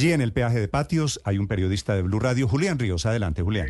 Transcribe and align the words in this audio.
Allí 0.00 0.14
en 0.14 0.22
el 0.22 0.32
peaje 0.32 0.58
de 0.58 0.66
patios 0.66 1.20
hay 1.26 1.36
un 1.36 1.46
periodista 1.46 1.94
de 1.94 2.00
Blue 2.00 2.20
Radio, 2.20 2.48
Julián 2.48 2.78
Ríos. 2.78 3.04
Adelante, 3.04 3.42
Julián. 3.42 3.68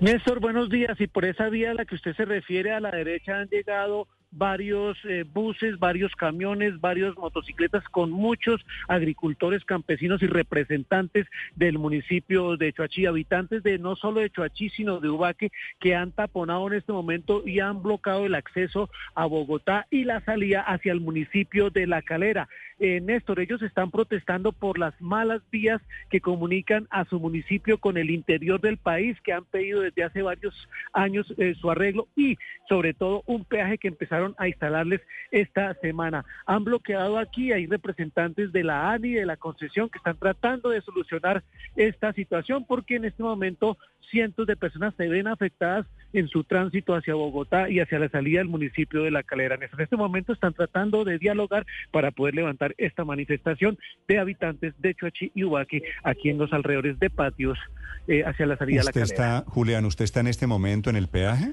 Néstor, 0.00 0.40
buenos 0.40 0.70
días. 0.70 1.00
Y 1.00 1.06
por 1.06 1.24
esa 1.24 1.48
vía 1.50 1.70
a 1.70 1.74
la 1.74 1.84
que 1.84 1.94
usted 1.94 2.16
se 2.16 2.24
refiere, 2.24 2.72
a 2.72 2.80
la 2.80 2.90
derecha 2.90 3.38
han 3.38 3.46
llegado 3.46 4.08
varios 4.30 4.98
eh, 5.04 5.24
buses, 5.24 5.78
varios 5.78 6.14
camiones, 6.16 6.80
varios 6.80 7.16
motocicletas 7.16 7.84
con 7.84 8.10
muchos 8.10 8.60
agricultores, 8.88 9.64
campesinos 9.64 10.22
y 10.22 10.26
representantes 10.26 11.26
del 11.54 11.78
municipio 11.78 12.56
de 12.56 12.72
Choachí, 12.72 13.06
habitantes 13.06 13.62
de 13.62 13.78
no 13.78 13.96
solo 13.96 14.20
de 14.20 14.30
Choachí, 14.30 14.70
sino 14.70 15.00
de 15.00 15.08
Ubaque, 15.08 15.50
que 15.78 15.94
han 15.94 16.12
taponado 16.12 16.66
en 16.66 16.74
este 16.74 16.92
momento 16.92 17.42
y 17.46 17.60
han 17.60 17.82
bloqueado 17.82 18.26
el 18.26 18.34
acceso 18.34 18.90
a 19.14 19.26
Bogotá 19.26 19.86
y 19.90 20.04
la 20.04 20.20
salida 20.24 20.62
hacia 20.62 20.92
el 20.92 21.00
municipio 21.00 21.70
de 21.70 21.86
La 21.86 22.02
Calera. 22.02 22.48
Eh, 22.80 23.00
Néstor, 23.00 23.40
ellos 23.40 23.60
están 23.62 23.90
protestando 23.90 24.52
por 24.52 24.78
las 24.78 24.98
malas 25.00 25.42
vías 25.50 25.82
que 26.10 26.20
comunican 26.20 26.86
a 26.90 27.04
su 27.06 27.18
municipio 27.18 27.78
con 27.78 27.96
el 27.96 28.10
interior 28.10 28.60
del 28.60 28.76
país, 28.76 29.16
que 29.22 29.32
han 29.32 29.44
pedido 29.44 29.80
desde 29.80 30.04
hace 30.04 30.22
varios 30.22 30.54
años 30.92 31.32
eh, 31.38 31.54
su 31.60 31.70
arreglo 31.70 32.06
y 32.14 32.38
sobre 32.68 32.94
todo 32.94 33.24
un 33.26 33.44
peaje 33.44 33.78
que 33.78 33.88
empezaron 33.88 34.34
a 34.38 34.46
instalarles 34.46 35.00
esta 35.32 35.74
semana. 35.74 36.24
Han 36.46 36.64
bloqueado 36.64 37.18
aquí, 37.18 37.50
hay 37.50 37.66
representantes 37.66 38.52
de 38.52 38.62
la 38.62 38.92
ANI, 38.92 39.14
de 39.14 39.26
la 39.26 39.36
concesión, 39.36 39.88
que 39.88 39.98
están 39.98 40.16
tratando 40.16 40.70
de 40.70 40.80
solucionar 40.82 41.42
esta 41.74 42.12
situación 42.12 42.64
porque 42.64 42.96
en 42.96 43.06
este 43.06 43.24
momento 43.24 43.76
cientos 44.10 44.46
de 44.46 44.56
personas 44.56 44.94
se 44.96 45.08
ven 45.08 45.26
afectadas 45.26 45.86
en 46.12 46.28
su 46.28 46.44
tránsito 46.44 46.94
hacia 46.94 47.14
Bogotá 47.14 47.68
y 47.68 47.80
hacia 47.80 47.98
la 47.98 48.08
salida 48.08 48.38
del 48.38 48.48
municipio 48.48 49.02
de 49.02 49.10
La 49.10 49.22
Calera. 49.22 49.56
En 49.56 49.80
este 49.80 49.96
momento 49.96 50.32
están 50.32 50.54
tratando 50.54 51.04
de 51.04 51.18
dialogar 51.18 51.66
para 51.90 52.10
poder 52.10 52.34
levantar 52.34 52.74
esta 52.78 53.04
manifestación 53.04 53.78
de 54.06 54.18
habitantes 54.18 54.74
de 54.78 54.94
Choachí 54.94 55.32
y 55.34 55.44
Ubaque 55.44 55.82
aquí 56.02 56.30
en 56.30 56.38
los 56.38 56.52
alrededores 56.52 56.98
de 56.98 57.10
patios 57.10 57.58
eh, 58.06 58.24
hacia 58.24 58.46
la 58.46 58.56
salida 58.56 58.80
de 58.80 58.84
La 58.86 58.92
Calera. 58.92 59.04
Está, 59.04 59.44
Julián, 59.46 59.84
¿usted 59.84 60.04
está 60.04 60.20
en 60.20 60.28
este 60.28 60.46
momento 60.46 60.90
en 60.90 60.96
el 60.96 61.08
peaje? 61.08 61.52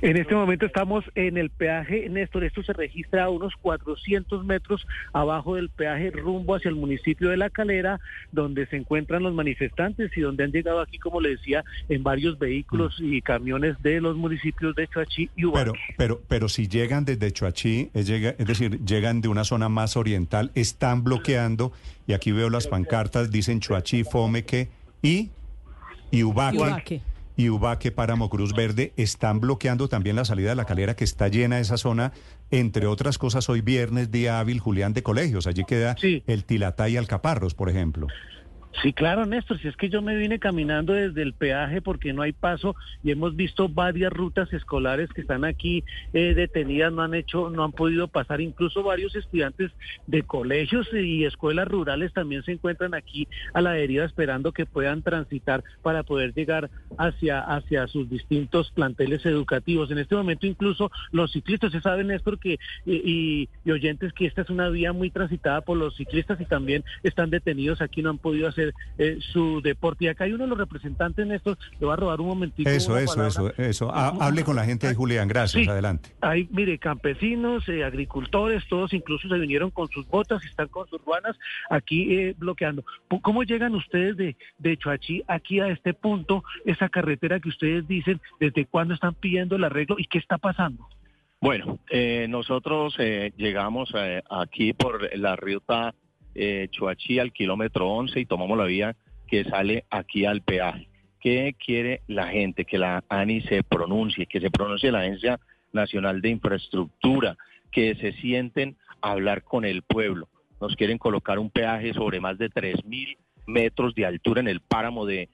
En 0.00 0.16
este 0.16 0.34
momento 0.34 0.66
estamos 0.66 1.04
en 1.14 1.36
el 1.36 1.50
peaje, 1.50 2.08
Néstor, 2.08 2.44
esto 2.44 2.62
se 2.62 2.72
registra 2.72 3.24
a 3.24 3.30
unos 3.30 3.54
400 3.56 4.44
metros 4.44 4.86
abajo 5.12 5.56
del 5.56 5.70
peaje 5.70 6.10
rumbo 6.10 6.54
hacia 6.54 6.68
el 6.68 6.76
municipio 6.76 7.30
de 7.30 7.36
La 7.36 7.50
Calera, 7.50 8.00
donde 8.30 8.66
se 8.66 8.76
encuentran 8.76 9.22
los 9.22 9.34
manifestantes 9.34 10.16
y 10.16 10.20
donde 10.20 10.44
han 10.44 10.52
llegado 10.52 10.80
aquí, 10.80 10.98
como 10.98 11.20
le 11.20 11.30
decía, 11.30 11.64
en 11.88 12.02
varios 12.02 12.38
vehículos 12.38 13.00
mm. 13.00 13.12
y 13.12 13.22
camiones 13.22 13.80
de 13.82 14.00
los 14.00 14.16
municipios 14.16 14.74
de 14.76 14.86
Choachí 14.86 15.30
y 15.36 15.44
Ubaque. 15.46 15.72
Pero, 15.72 15.96
pero, 15.96 16.22
pero 16.28 16.48
si 16.48 16.68
llegan 16.68 17.04
desde 17.04 17.32
Choachí, 17.32 17.90
es, 17.92 18.08
es 18.08 18.46
decir, 18.46 18.84
llegan 18.84 19.20
de 19.20 19.28
una 19.28 19.44
zona 19.44 19.68
más 19.68 19.96
oriental, 19.96 20.52
están 20.54 21.02
bloqueando, 21.02 21.72
y 22.06 22.12
aquí 22.12 22.30
veo 22.30 22.50
las 22.50 22.68
pancartas, 22.68 23.30
dicen 23.30 23.60
Choachí, 23.60 24.04
Fomeque 24.04 24.68
y, 25.02 25.30
y 26.10 26.22
Ubaque 26.22 26.56
y 26.56 26.60
Ubaque, 26.60 27.00
Páramo, 27.94 28.28
Cruz 28.30 28.52
Verde, 28.52 28.92
están 28.96 29.38
bloqueando 29.38 29.88
también 29.88 30.16
la 30.16 30.24
salida 30.24 30.50
de 30.50 30.56
la 30.56 30.64
calera 30.64 30.96
que 30.96 31.04
está 31.04 31.28
llena 31.28 31.56
de 31.56 31.62
esa 31.62 31.76
zona. 31.76 32.12
Entre 32.50 32.86
otras 32.86 33.16
cosas, 33.16 33.48
hoy 33.48 33.60
viernes, 33.60 34.10
día 34.10 34.40
hábil, 34.40 34.58
Julián, 34.58 34.92
de 34.92 35.04
colegios. 35.04 35.46
Allí 35.46 35.64
queda 35.64 35.94
el 36.02 36.44
Tilatá 36.44 36.88
y 36.88 36.96
Alcaparros, 36.96 37.54
por 37.54 37.70
ejemplo. 37.70 38.08
Sí, 38.82 38.92
claro, 38.92 39.26
Néstor, 39.26 39.58
si 39.58 39.66
es 39.66 39.76
que 39.76 39.88
yo 39.88 40.02
me 40.02 40.14
vine 40.14 40.38
caminando 40.38 40.92
desde 40.92 41.22
el 41.22 41.32
peaje 41.32 41.82
porque 41.82 42.12
no 42.12 42.22
hay 42.22 42.32
paso 42.32 42.76
y 43.02 43.10
hemos 43.10 43.34
visto 43.34 43.68
varias 43.68 44.12
rutas 44.12 44.52
escolares 44.52 45.08
que 45.12 45.22
están 45.22 45.44
aquí 45.44 45.82
eh, 46.12 46.34
detenidas, 46.34 46.92
no 46.92 47.02
han 47.02 47.14
hecho, 47.14 47.50
no 47.50 47.64
han 47.64 47.72
podido 47.72 48.06
pasar, 48.06 48.40
incluso 48.40 48.84
varios 48.84 49.16
estudiantes 49.16 49.72
de 50.06 50.22
colegios 50.22 50.86
y 50.92 51.24
escuelas 51.24 51.66
rurales 51.66 52.12
también 52.12 52.44
se 52.44 52.52
encuentran 52.52 52.94
aquí 52.94 53.26
a 53.52 53.60
la 53.60 53.72
deriva 53.72 54.04
esperando 54.04 54.52
que 54.52 54.64
puedan 54.64 55.02
transitar 55.02 55.64
para 55.82 56.04
poder 56.04 56.32
llegar 56.32 56.70
hacia, 56.98 57.40
hacia 57.40 57.88
sus 57.88 58.08
distintos 58.08 58.70
planteles 58.70 59.26
educativos. 59.26 59.90
En 59.90 59.98
este 59.98 60.14
momento 60.14 60.46
incluso 60.46 60.92
los 61.10 61.32
ciclistas, 61.32 61.72
se 61.72 61.80
sabe, 61.80 62.04
Néstor, 62.04 62.38
que 62.38 62.58
y, 62.86 63.48
oyentes 63.68 64.12
que 64.12 64.26
esta 64.26 64.42
es 64.42 64.50
una 64.50 64.68
vía 64.68 64.92
muy 64.92 65.10
transitada 65.10 65.62
por 65.62 65.76
los 65.76 65.96
ciclistas 65.96 66.40
y 66.40 66.44
también 66.44 66.84
están 67.02 67.30
detenidos 67.30 67.80
aquí, 67.80 68.02
no 68.02 68.10
han 68.10 68.18
podido 68.18 68.48
hacer 68.48 68.67
eh, 68.98 69.18
su 69.20 69.60
deporte. 69.60 70.04
Y 70.04 70.08
acá 70.08 70.24
hay 70.24 70.32
uno 70.32 70.44
de 70.44 70.50
los 70.50 70.58
representantes, 70.58 71.26
Néstor, 71.26 71.58
le 71.78 71.86
va 71.86 71.94
a 71.94 71.96
robar 71.96 72.20
un 72.20 72.28
momentito. 72.28 72.68
Eso, 72.68 72.98
eso, 72.98 73.26
eso, 73.26 73.52
eso. 73.56 73.94
hable 73.94 74.44
con 74.44 74.56
la 74.56 74.64
gente 74.64 74.86
de 74.86 74.94
Julián, 74.94 75.28
gracias, 75.28 75.68
adelante. 75.68 76.10
Hay, 76.20 76.48
mire, 76.50 76.78
campesinos, 76.78 77.68
eh, 77.68 77.84
agricultores, 77.84 78.64
todos 78.68 78.92
incluso 78.92 79.28
se 79.28 79.38
vinieron 79.38 79.70
con 79.70 79.88
sus 79.88 80.06
botas, 80.08 80.44
están 80.44 80.68
con 80.68 80.88
sus 80.88 81.04
ruanas 81.04 81.36
aquí 81.70 82.14
eh, 82.14 82.34
bloqueando. 82.36 82.84
¿Cómo 83.22 83.42
llegan 83.42 83.74
ustedes 83.74 84.16
de, 84.16 84.36
de 84.58 84.76
Choachí 84.76 85.22
aquí 85.26 85.60
a 85.60 85.68
este 85.68 85.94
punto, 85.94 86.44
esa 86.64 86.88
carretera 86.88 87.40
que 87.40 87.48
ustedes 87.48 87.86
dicen, 87.86 88.20
desde 88.40 88.66
cuándo 88.66 88.94
están 88.94 89.14
pidiendo 89.14 89.56
el 89.56 89.64
arreglo 89.64 89.96
y 89.98 90.06
qué 90.06 90.18
está 90.18 90.38
pasando? 90.38 90.88
Bueno, 91.40 91.78
nosotros 92.28 92.96
llegamos 93.36 93.92
aquí 94.28 94.72
por 94.72 95.16
la 95.16 95.36
ruta 95.36 95.94
eh, 96.38 96.68
Choachí 96.70 97.18
al 97.18 97.32
kilómetro 97.32 97.88
11 97.88 98.20
y 98.20 98.26
tomamos 98.26 98.56
la 98.56 98.64
vía 98.64 98.96
que 99.26 99.44
sale 99.44 99.84
aquí 99.90 100.24
al 100.24 100.42
peaje. 100.42 100.88
¿Qué 101.20 101.54
quiere 101.58 102.02
la 102.06 102.28
gente? 102.28 102.64
Que 102.64 102.78
la 102.78 103.02
ANI 103.08 103.42
se 103.42 103.62
pronuncie, 103.64 104.26
que 104.26 104.40
se 104.40 104.50
pronuncie 104.50 104.92
la 104.92 105.00
Agencia 105.00 105.40
Nacional 105.72 106.20
de 106.20 106.30
Infraestructura, 106.30 107.36
que 107.72 107.96
se 107.96 108.12
sienten 108.12 108.76
a 109.02 109.10
hablar 109.12 109.42
con 109.42 109.64
el 109.64 109.82
pueblo. 109.82 110.28
Nos 110.60 110.76
quieren 110.76 110.98
colocar 110.98 111.38
un 111.38 111.50
peaje 111.50 111.92
sobre 111.92 112.20
más 112.20 112.38
de 112.38 112.50
3.000 112.50 113.16
metros 113.46 113.94
de 113.94 114.06
altura 114.06 114.40
en 114.40 114.48
el 114.48 114.60
páramo 114.60 115.06
de, 115.06 115.28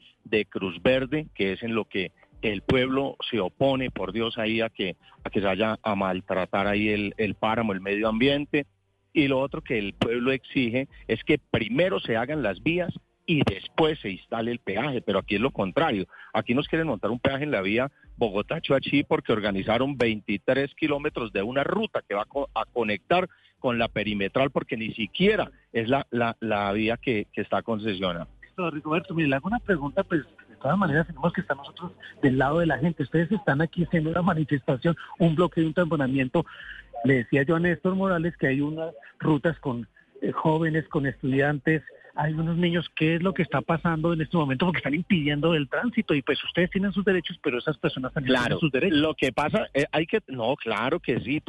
Cruz 0.49 0.83
Verde, 0.83 1.27
que 1.35 1.53
es 1.53 1.63
en 1.63 1.75
lo 1.75 1.85
que 1.85 2.13
el 2.43 2.63
pueblo 2.63 3.17
se 3.31 3.41
opone, 3.41 3.91
por 3.91 4.13
Dios, 4.13 4.37
ahí 4.39 4.61
a 4.61 4.69
que, 4.69 4.97
a 5.23 5.31
que 5.31 5.41
se 5.41 5.47
vaya 5.47 5.79
a 5.83 5.95
maltratar 5.95 6.67
ahí 6.67 6.89
el, 6.89 7.15
el 7.19 7.35
páramo, 7.35 7.73
el 7.73 7.81
medio 7.81 8.09
ambiente. 8.09 8.67
Y 9.15 9.29
lo 9.29 9.41
otro 9.41 9.63
que 9.63 9.79
el 9.79 9.95
pueblo 9.95 10.33
exige 10.33 10.89
es 11.09 11.25
que 11.25 11.39
primero 11.39 12.01
se 12.01 12.17
hagan 12.17 12.43
las 12.43 12.63
vías 12.63 12.93
y 13.27 13.43
después 13.45 13.99
se 14.01 14.11
instale 14.11 14.51
el 14.51 14.59
peaje, 14.59 15.01
pero 15.01 15.21
aquí 15.21 15.37
es 15.37 15.41
lo 15.41 15.51
contrario. 15.51 16.07
Aquí 16.35 16.53
nos 16.53 16.69
quieren 16.69 16.89
montar 16.89 17.11
un 17.11 17.21
peaje 17.21 17.45
en 17.45 17.53
la 17.53 17.63
vía 17.63 17.91
Bogotá-Choachí 18.19 19.05
porque 19.05 19.33
organizaron 19.33 19.97
23 19.97 20.75
kilómetros 20.75 21.33
de 21.33 21.43
una 21.43 21.65
ruta 21.65 22.03
que 22.07 22.15
va 22.15 22.27
a 22.55 22.65
conectar 22.67 23.29
con 23.61 23.79
la 23.79 23.89
perimetral 23.89 24.51
porque 24.51 24.77
ni 24.77 24.93
siquiera 24.93 25.51
es 25.73 25.89
la, 25.89 26.07
la, 26.11 26.73
vía 26.73 26.99
que, 26.99 27.29
está 27.35 27.63
concesionada. 27.63 28.29
Roberto, 28.57 29.15
mire, 29.15 29.29
le 29.29 29.37
hago 29.37 29.49
una 29.49 29.59
pregunta, 29.59 30.05
pues 30.05 30.23
de 30.49 30.57
todas 30.57 30.77
maneras 30.77 31.07
tenemos 31.07 31.33
que 31.33 31.41
estar 31.41 31.57
nosotros 31.57 31.93
del 32.21 32.37
lado 32.37 32.59
de 32.59 32.67
la 32.67 32.79
gente. 32.79 33.05
Ustedes 33.05 33.33
están 33.33 33.63
aquí 33.63 33.85
haciendo 33.85 34.11
una 34.11 34.23
manifestación, 34.23 34.95
un 35.19 35.35
bloqueo, 35.35 35.67
un 35.67 35.73
tamponamiento 35.73 36.45
le 37.05 37.15
decía 37.15 37.43
yo 37.43 37.57
a 37.57 37.61
Néstor 37.61 37.95
Morales 37.95 38.37
que 38.37 38.49
hay 38.49 38.61
unas 38.61 38.93
rutas 39.21 39.59
con 39.61 39.87
eh, 40.23 40.33
jóvenes, 40.33 40.89
con 40.89 41.07
estudiantes, 41.07 41.83
hay 42.17 42.33
unos 42.33 42.57
niños, 42.57 42.89
¿qué 42.95 43.17
es 43.17 43.23
lo 43.23 43.35
que 43.35 43.43
está 43.43 43.61
pasando 43.61 44.13
en 44.13 44.21
este 44.21 44.37
momento? 44.37 44.67
Porque 44.67 44.79
están 44.79 44.95
impidiendo 44.95 45.55
el 45.55 45.69
tránsito 45.69 46.15
y 46.15 46.23
pues 46.23 46.43
ustedes 46.45 46.71
tienen 46.71 46.93
sus 46.93 47.05
derechos, 47.05 47.39
pero 47.43 47.59
esas 47.59 47.77
personas 47.79 48.13
también 48.13 48.37
tienen 48.39 48.59
sus 48.59 48.71
derechos. 48.71 48.99
Lo 48.99 49.15
que 49.15 49.33
pasa, 49.33 49.67
eh, 49.75 49.87
hay 49.91 50.07
que, 50.07 50.21
no, 50.29 50.55
claro 50.57 51.01
que 51.01 51.19
sí, 51.21 51.43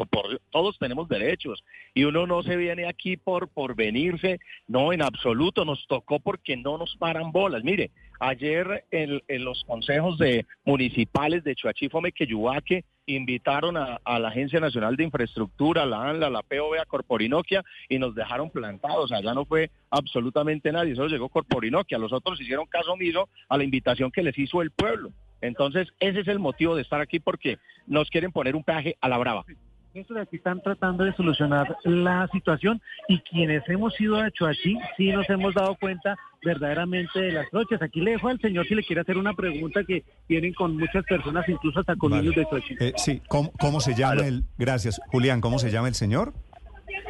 todos 0.49 0.79
tenemos 0.79 1.07
derechos 1.07 1.63
y 1.93 2.03
uno 2.03 2.25
no 2.25 2.41
se 2.41 2.57
viene 2.57 2.87
aquí 2.87 3.15
por, 3.15 3.47
por 3.47 3.75
venirse, 3.75 4.39
no, 4.67 4.91
en 4.91 5.03
absoluto, 5.03 5.65
nos 5.65 5.85
tocó 5.87 6.19
porque 6.19 6.57
no 6.57 6.79
nos 6.79 6.95
paran 6.97 7.31
bolas. 7.31 7.63
Mire, 7.63 7.91
ayer 8.19 8.85
en, 8.91 9.21
los 9.43 9.63
consejos 9.65 10.17
de 10.17 10.45
municipales 10.63 11.43
de 11.43 11.55
Chuachifome, 11.55 12.11
Queyuaque, 12.11 12.83
invitaron 13.07 13.77
a, 13.77 13.99
la 14.05 14.27
Agencia 14.27 14.59
Nacional 14.59 14.95
de 14.95 15.03
Infraestructura, 15.03 15.85
la 15.85 16.09
ANLA, 16.09 16.29
la 16.29 16.41
POV, 16.41 16.79
a 16.79 16.85
Corporinoquia 16.85 17.63
y 17.89 17.99
nos 17.99 18.15
dejaron 18.15 18.49
plantados. 18.49 19.11
Allá 19.11 19.33
no 19.33 19.45
fue 19.45 19.69
absolutamente 19.89 20.71
nadie, 20.71 20.95
solo 20.95 21.09
llegó 21.09 21.29
Corporinoquia. 21.29 21.97
Los 21.97 22.13
otros 22.13 22.39
hicieron 22.41 22.65
caso 22.65 22.93
omiso 22.93 23.29
a 23.49 23.57
la 23.57 23.63
invitación 23.63 24.11
que 24.11 24.23
les 24.23 24.37
hizo 24.37 24.61
el 24.61 24.71
pueblo. 24.71 25.11
Entonces, 25.41 25.87
ese 25.99 26.21
es 26.21 26.27
el 26.27 26.39
motivo 26.39 26.75
de 26.75 26.81
estar 26.81 27.01
aquí 27.01 27.19
porque 27.19 27.57
nos 27.85 28.09
quieren 28.09 28.31
poner 28.31 28.55
un 28.55 28.63
peaje 28.63 28.97
a 29.01 29.09
la 29.09 29.17
brava. 29.17 29.45
Eso 29.95 30.13
de 30.13 30.23
aquí 30.23 30.35
están 30.35 30.61
tratando 30.61 31.05
de 31.05 31.13
solucionar 31.13 31.77
la 31.85 32.27
situación 32.33 32.81
y 33.07 33.17
quienes 33.19 33.63
hemos 33.69 33.97
ido 34.01 34.25
hecho 34.25 34.45
allí 34.45 34.77
sí 34.97 35.07
nos 35.07 35.29
hemos 35.29 35.53
dado 35.53 35.73
cuenta 35.75 36.17
verdaderamente 36.43 37.17
de 37.17 37.31
las 37.31 37.45
noches. 37.53 37.81
Aquí 37.81 38.01
le 38.01 38.11
dejo 38.11 38.27
al 38.27 38.37
señor 38.41 38.67
si 38.67 38.75
le 38.75 38.83
quiere 38.83 39.03
hacer 39.03 39.17
una 39.17 39.33
pregunta 39.33 39.85
que 39.85 40.03
tienen 40.27 40.53
con 40.53 40.75
muchas 40.75 41.05
personas, 41.05 41.47
incluso 41.47 41.79
hasta 41.79 41.95
con 41.95 42.11
niños 42.11 42.35
de 42.35 42.43
Sochi. 42.43 42.75
Eh, 42.77 42.91
sí, 42.97 43.21
¿Cómo, 43.29 43.79
se 43.79 43.95
llama 43.95 44.25
el...? 44.25 44.43
Gracias. 44.57 44.99
Julián, 45.13 45.39
¿cómo 45.39 45.59
se 45.59 45.71
llama 45.71 45.87
el 45.87 45.95
señor? 45.95 46.33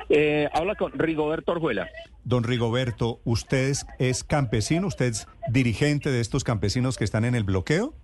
Eh, 0.09 0.47
habla 0.53 0.75
con 0.75 0.91
Rigoberto 0.91 1.53
Orjuela. 1.53 1.89
Don 2.23 2.43
Rigoberto, 2.43 3.19
¿usted 3.23 3.73
es, 3.97 4.23
campesino? 4.23 4.85
¿Usted 4.85 5.05
es 5.07 5.27
dirigente 5.49 6.11
de 6.11 6.21
estos 6.21 6.43
campesinos 6.43 6.99
que 6.99 7.03
están 7.03 7.25
en 7.25 7.33
el 7.33 7.45
bloqueo? 7.45 7.95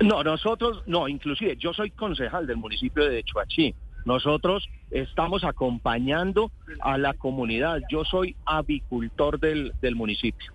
No, 0.00 0.22
nosotros, 0.22 0.84
no, 0.86 1.08
inclusive 1.08 1.56
yo 1.56 1.72
soy 1.72 1.90
concejal 1.90 2.46
del 2.46 2.58
municipio 2.58 3.04
de 3.04 3.24
Chuachí 3.24 3.74
Nosotros 4.06 4.68
estamos 4.90 5.44
acompañando 5.44 6.50
a 6.80 6.96
la 6.96 7.12
comunidad. 7.12 7.80
Yo 7.90 8.04
soy 8.04 8.36
avicultor 8.46 9.38
del, 9.38 9.72
del 9.82 9.96
municipio. 9.96 10.52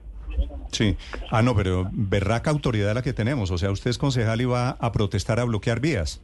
Sí. 0.71 0.95
Ah, 1.29 1.41
no, 1.41 1.55
pero 1.55 1.87
berraca 1.91 2.49
autoridad 2.49 2.95
la 2.95 3.01
que 3.01 3.13
tenemos. 3.13 3.51
O 3.51 3.57
sea, 3.57 3.69
usted 3.69 3.91
es 3.91 3.97
concejal 3.97 4.41
y 4.41 4.45
va 4.45 4.69
a 4.69 4.91
protestar 4.91 5.39
a 5.39 5.43
bloquear 5.43 5.81
vías. 5.81 6.21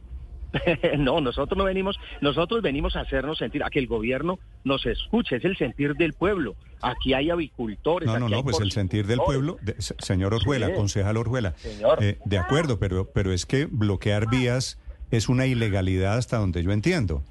no, 0.98 1.20
nosotros 1.20 1.58
no 1.58 1.64
venimos, 1.64 1.98
nosotros 2.20 2.62
venimos 2.62 2.96
a 2.96 3.00
hacernos 3.00 3.38
sentir, 3.38 3.62
a 3.62 3.70
que 3.70 3.78
el 3.78 3.86
gobierno 3.86 4.38
nos 4.64 4.86
escuche, 4.86 5.36
es 5.36 5.44
el 5.44 5.56
sentir 5.56 5.94
del 5.94 6.14
pueblo. 6.14 6.56
Aquí 6.80 7.12
hay 7.12 7.28
avicultores. 7.28 8.06
No, 8.06 8.18
no, 8.18 8.28
no, 8.28 8.42
pues 8.42 8.60
el 8.60 8.72
sentir 8.72 9.06
del 9.06 9.18
pueblo, 9.18 9.58
señor 9.98 10.32
Orjuela, 10.32 10.72
concejal 10.72 11.16
Orjuela. 11.16 11.54
Eh, 12.00 12.18
de 12.24 12.38
acuerdo, 12.38 12.78
pero, 12.78 13.10
pero 13.12 13.32
es 13.32 13.44
que 13.44 13.66
bloquear 13.66 14.30
vías 14.30 14.78
es 15.10 15.28
una 15.28 15.46
ilegalidad 15.46 16.16
hasta 16.16 16.38
donde 16.38 16.62
yo 16.62 16.72
entiendo. 16.72 17.22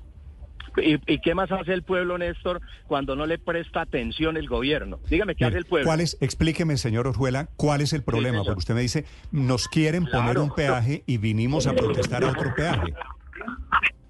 ¿Y, 0.80 1.20
qué 1.20 1.34
más 1.34 1.52
hace 1.52 1.74
el 1.74 1.82
pueblo, 1.82 2.18
Néstor, 2.18 2.62
cuando 2.88 3.16
no 3.16 3.26
le 3.26 3.40
presta 3.40 3.82
atención 3.82 4.38
el 4.38 4.48
gobierno? 4.48 5.00
Dígame, 5.10 5.36
¿qué 5.36 5.46
hace 5.46 5.58
el 5.58 5.66
pueblo? 5.66 5.88
¿cuál 5.88 6.02
es, 6.02 6.18
explíqueme, 6.22 6.78
señor 6.78 7.08
Orjuela, 7.08 7.50
cuál 7.56 7.82
es 7.82 7.94
el 7.94 8.04
problema? 8.04 8.44
Porque 8.44 8.60
usted 8.60 8.76
me 8.76 8.82
dice, 8.82 9.06
nos 9.32 9.68
quieren 9.68 10.06
poner 10.06 10.38
un 10.38 10.54
peaje 10.54 11.04
y 11.08 11.18
vinimos 11.18 11.66
a 11.68 11.74
protestar 11.74 12.24
a 12.24 12.30
otro 12.30 12.54
peaje. 12.56 12.94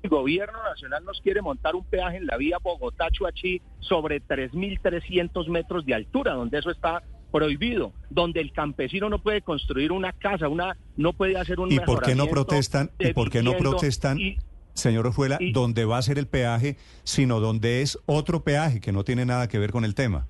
El 0.03 0.09
gobierno 0.09 0.57
nacional 0.63 1.03
nos 1.05 1.21
quiere 1.21 1.41
montar 1.41 1.75
un 1.75 1.85
peaje 1.85 2.17
en 2.17 2.27
la 2.27 2.37
vía 2.37 2.57
Bogotá-Chuachi 2.61 3.61
sobre 3.79 4.21
3.300 4.21 5.47
metros 5.47 5.85
de 5.85 5.93
altura, 5.93 6.33
donde 6.33 6.59
eso 6.59 6.71
está 6.71 7.01
prohibido, 7.37 7.93
donde 8.09 8.41
el 8.41 8.51
campesino 8.51 9.09
no 9.09 9.19
puede 9.19 9.43
construir 9.43 9.91
una 9.91 10.11
casa, 10.11 10.49
una 10.49 10.75
no 10.95 11.13
puede 11.13 11.37
hacer 11.37 11.59
un 11.59 11.71
¿Y 11.71 11.79
por 11.79 12.01
qué 12.01 12.15
no 12.15 12.25
protestan? 12.25 12.89
¿Y 12.97 13.13
por 13.13 13.29
qué 13.29 13.43
no 13.43 13.55
protestan? 13.55 14.17
señor 14.73 15.05
Ojuela, 15.05 15.37
donde 15.53 15.85
va 15.85 15.99
a 15.99 16.01
ser 16.01 16.17
el 16.17 16.27
peaje, 16.27 16.77
sino 17.03 17.39
donde 17.39 17.83
es 17.83 17.99
otro 18.07 18.43
peaje 18.43 18.79
que 18.79 18.91
no 18.91 19.03
tiene 19.03 19.25
nada 19.25 19.47
que 19.47 19.59
ver 19.59 19.71
con 19.71 19.85
el 19.85 19.93
tema. 19.93 20.27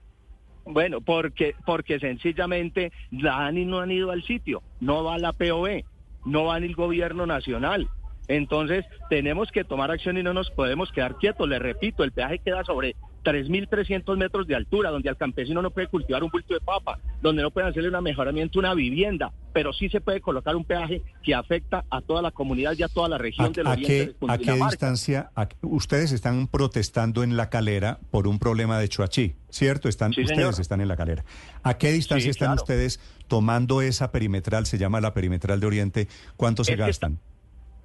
Bueno, 0.66 1.00
porque, 1.00 1.56
porque 1.66 1.98
sencillamente 2.00 2.92
la 3.12 3.46
ANI 3.46 3.64
no 3.64 3.80
han 3.80 3.92
ido 3.92 4.12
al 4.12 4.24
sitio, 4.24 4.62
no 4.82 5.06
va 5.06 5.18
la 5.18 5.32
POE, 5.32 5.86
no 6.26 6.46
va 6.46 6.58
el 6.58 6.76
gobierno 6.76 7.26
nacional. 7.26 7.88
Entonces 8.28 8.86
tenemos 9.10 9.50
que 9.52 9.64
tomar 9.64 9.92
acción 9.92 10.18
y 10.18 10.24
no 10.24 10.34
nos 10.34 10.50
podemos 10.52 10.92
quedar 10.92 11.16
quietos. 11.16 11.48
Le 11.48 11.60
repito, 11.60 12.04
el 12.04 12.12
peaje 12.12 12.40
queda 12.40 12.66
sobre 12.66 12.98
3.300 13.28 14.16
metros 14.16 14.48
de 14.48 14.56
altura, 14.56 14.90
donde 14.90 15.10
al 15.10 15.18
campesino 15.18 15.62
no 15.62 15.72
puede 15.72 15.88
cultivar 15.88 16.24
un 16.24 16.30
bulto 16.30 16.54
de 16.54 16.62
papa, 16.62 16.98
donde 17.22 17.42
no 17.42 17.52
puede 17.52 17.68
hacerle 17.68 17.90
un 17.90 18.02
mejoramiento 18.02 18.58
una 18.58 18.74
vivienda, 18.74 19.34
pero 19.52 19.74
sí 19.74 19.90
se 19.90 20.00
puede 20.00 20.22
colocar 20.22 20.56
un 20.56 20.64
peaje 20.64 21.02
que 21.24 21.36
afecta 21.36 21.84
a 21.90 22.00
toda 22.00 22.22
la 22.22 22.32
comunidad 22.32 22.74
y 22.78 22.84
a 22.84 22.88
toda 22.88 23.10
la 23.10 23.18
región 23.18 23.52
del 23.52 23.68
oriente 23.68 24.16
qué, 24.18 24.28
¿A 24.30 24.38
qué 24.38 24.54
distancia? 24.54 25.32
ustedes 25.62 26.14
están 26.14 26.48
protestando 26.48 27.22
en 27.22 27.36
la 27.36 27.50
calera 27.50 28.00
por 28.12 28.30
un 28.30 28.40
problema 28.40 28.80
de 28.80 28.88
Chuachi, 28.88 29.36
¿cierto? 29.50 29.90
Están, 29.90 30.12
ustedes 30.12 30.60
están 30.60 30.80
en 30.80 30.88
la 30.88 30.96
calera. 30.96 31.26
¿A 31.64 31.78
qué 31.78 31.92
distancia 31.92 32.32
están 32.32 32.54
ustedes 32.54 33.02
tomando 33.28 33.82
esa 33.82 34.10
perimetral? 34.14 34.66
Se 34.66 34.78
llama 34.78 35.02
la 35.02 35.14
perimetral 35.14 35.60
de 35.60 35.68
Oriente. 35.68 36.08
¿Cuánto 36.38 36.64
se 36.64 36.78
gastan? 36.78 37.20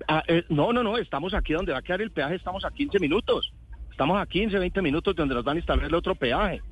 Ah, 0.07 0.23
eh, 0.29 0.45
no, 0.49 0.73
no, 0.73 0.83
no, 0.83 0.99
estamos 0.99 1.35
aquí 1.35 1.53
donde 1.53 1.73
va 1.73 1.79
a 1.79 1.83
quedar 1.83 2.01
el 2.01 2.11
peaje, 2.11 2.37
estamos 2.37 2.65
a 2.65 2.71
15 2.71 2.99
minutos. 3.01 3.53
Estamos 3.93 4.21
a 4.21 4.27
15, 4.27 4.59
20 4.59 4.83
minutos 4.83 5.15
donde 5.15 5.35
nos 5.35 5.45
van 5.45 5.57
a 5.57 5.61
instalar 5.61 5.85
el 5.85 5.95
otro 5.95 6.15
peaje. 6.15 6.63